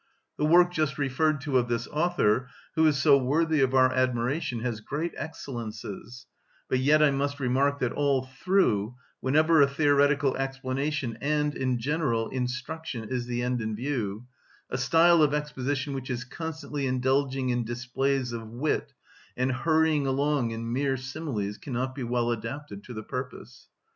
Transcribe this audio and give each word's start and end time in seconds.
The 0.39 0.45
work 0.47 0.71
just 0.73 0.97
referred 0.97 1.41
to 1.41 1.59
of 1.59 1.67
this 1.67 1.85
author, 1.85 2.49
who 2.73 2.87
is 2.87 2.99
so 2.99 3.19
worthy 3.19 3.61
of 3.61 3.75
our 3.75 3.93
admiration, 3.93 4.61
has 4.61 4.79
great 4.81 5.11
excellences, 5.15 6.25
but 6.67 6.79
yet 6.79 7.03
I 7.03 7.11
must 7.11 7.39
remark 7.39 7.77
that 7.77 7.91
all 7.91 8.25
through, 8.43 8.95
whenever 9.19 9.61
a 9.61 9.67
theoretical 9.67 10.35
explanation 10.37 11.19
and, 11.21 11.53
in 11.53 11.77
general, 11.77 12.29
instruction 12.29 13.09
is 13.09 13.27
the 13.27 13.43
end 13.43 13.61
in 13.61 13.75
view, 13.75 14.25
a 14.71 14.77
style 14.79 15.21
of 15.21 15.35
exposition 15.35 15.93
which 15.93 16.09
is 16.09 16.23
constantly 16.23 16.87
indulging 16.87 17.49
in 17.49 17.63
displays 17.63 18.33
of 18.33 18.47
wit 18.47 18.93
and 19.37 19.51
hurrying 19.51 20.07
along 20.07 20.49
in 20.49 20.73
mere 20.73 20.97
similes 20.97 21.59
cannot 21.59 21.93
be 21.93 22.01
well 22.01 22.31
adapted 22.31 22.83
to 22.85 22.95
the 22.95 23.03
purpose. 23.03 23.67